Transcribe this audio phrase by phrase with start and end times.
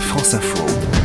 [0.00, 0.95] France Info.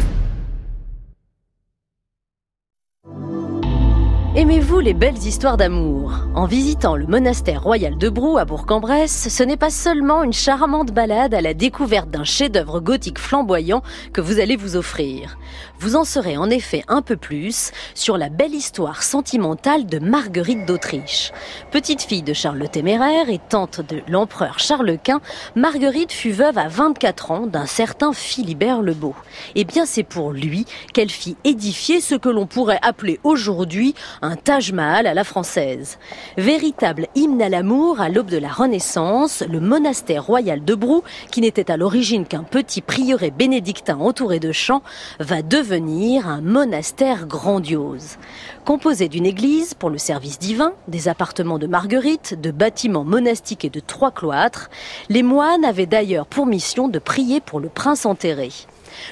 [4.34, 6.14] Aimez-vous les belles histoires d'amour?
[6.36, 10.94] En visitant le monastère royal de Brou à Bourg-en-Bresse, ce n'est pas seulement une charmante
[10.94, 15.38] balade à la découverte d'un chef-d'œuvre gothique flamboyant que vous allez vous offrir.
[15.80, 20.66] Vous en saurez en effet un peu plus sur la belle histoire sentimentale de Marguerite
[20.66, 21.34] d'Autriche.
[21.70, 25.20] Petite fille de Charles le Téméraire et tante de l'empereur Charles Quint,
[25.56, 29.14] Marguerite fut veuve à 24 ans d'un certain Philibert le Beau.
[29.56, 33.94] Et eh bien c'est pour lui qu'elle fit édifier ce que l'on pourrait appeler aujourd'hui
[34.22, 35.98] un Taj Mahal à la française.
[36.38, 41.42] Véritable hymne à l'amour à l'aube de la Renaissance, le monastère royal de Brou, qui
[41.42, 44.84] n'était à l'origine qu'un petit prieuré bénédictin entouré de champs,
[45.20, 48.18] va devenir un monastère grandiose.
[48.66, 53.70] Composé d'une église pour le service divin, des appartements de Marguerite, de bâtiments monastiques et
[53.70, 54.70] de trois cloîtres,
[55.10, 58.50] les moines avaient d'ailleurs pour mission de prier pour le prince enterré.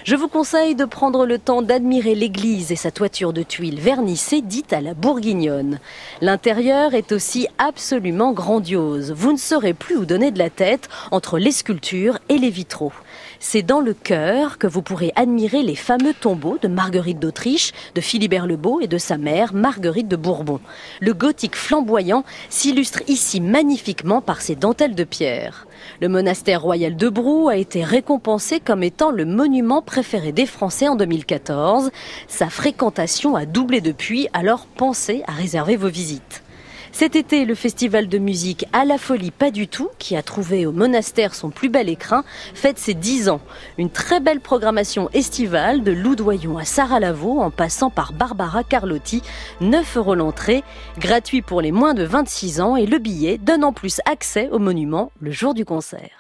[0.04, 4.42] Je vous conseille de prendre le temps d'admirer l'église et sa toiture de tuiles vernissées
[4.42, 5.80] dite à la bourguignonne.
[6.22, 9.12] L'intérieur est aussi absolument grandiose.
[9.12, 12.94] Vous ne saurez plus où donner de la tête entre les sculptures et les vitraux.
[13.40, 18.02] C'est dans le cœur que vous pourrez admirer les fameux tombeaux de Marguerite d'Autriche, de
[18.02, 20.59] Philibert le Beau et de sa mère Marguerite de Bourbon.
[21.00, 25.68] Le gothique flamboyant s'illustre ici magnifiquement par ses dentelles de pierre.
[26.02, 30.88] Le monastère royal de Brou a été récompensé comme étant le monument préféré des Français
[30.88, 31.91] en 2014.
[32.27, 36.44] Sa fréquentation a doublé depuis, alors pensez à réserver vos visites.
[36.92, 40.66] Cet été, le festival de musique À la folie pas du tout, qui a trouvé
[40.66, 42.23] au monastère son plus bel écrin,
[42.54, 43.42] fête ses 10 ans.
[43.78, 49.22] Une très belle programmation estivale de Loudoyon à Sarah Lavaux en passant par Barbara Carlotti.
[49.62, 50.64] 9 euros l'entrée,
[50.98, 54.59] gratuit pour les moins de 26 ans et le billet donne en plus accès au
[54.59, 56.20] monument le jour du concert.